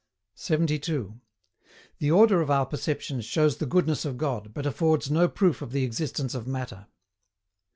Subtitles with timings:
[0.33, 1.21] 72.
[1.99, 5.71] THE ORDER OF OUR PERCEPTIONS SHOWS THE GOODNESS OF GOD, BUT AFFORDS NO PROOF OF
[5.71, 6.87] THE EXISTENCE OF MATTER.